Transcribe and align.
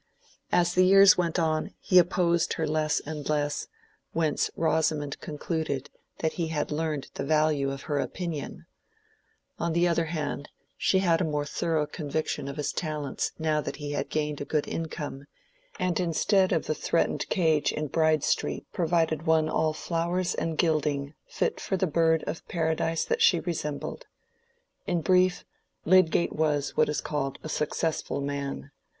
As 0.51 0.73
the 0.73 0.83
years 0.83 1.15
went 1.15 1.37
on 1.37 1.75
he 1.79 1.99
opposed 1.99 2.53
her 2.53 2.65
less 2.65 3.01
and 3.01 3.29
less, 3.29 3.67
whence 4.13 4.49
Rosamond 4.55 5.19
concluded 5.19 5.91
that 6.17 6.33
he 6.33 6.47
had 6.47 6.71
learned 6.71 7.11
the 7.13 7.23
value 7.23 7.69
of 7.69 7.83
her 7.83 7.99
opinion; 7.99 8.65
on 9.59 9.73
the 9.73 9.87
other 9.87 10.05
hand, 10.05 10.49
she 10.75 10.97
had 10.97 11.21
a 11.21 11.23
more 11.23 11.45
thorough 11.45 11.85
conviction 11.85 12.47
of 12.47 12.57
his 12.57 12.73
talents 12.73 13.31
now 13.37 13.61
that 13.61 13.75
he 13.75 13.95
gained 14.05 14.41
a 14.41 14.43
good 14.43 14.67
income, 14.67 15.25
and 15.79 15.99
instead 15.99 16.51
of 16.51 16.65
the 16.65 16.73
threatened 16.73 17.29
cage 17.29 17.71
in 17.71 17.85
Bride 17.85 18.23
Street 18.23 18.65
provided 18.73 19.27
one 19.27 19.47
all 19.47 19.71
flowers 19.71 20.33
and 20.33 20.57
gilding, 20.57 21.13
fit 21.27 21.59
for 21.59 21.77
the 21.77 21.85
bird 21.85 22.23
of 22.25 22.47
paradise 22.47 23.05
that 23.05 23.21
she 23.21 23.39
resembled. 23.39 24.07
In 24.87 25.01
brief, 25.01 25.45
Lydgate 25.85 26.33
was 26.33 26.75
what 26.75 26.89
is 26.89 27.01
called 27.01 27.37
a 27.43 27.47
successful 27.49 28.19
man. 28.19 28.71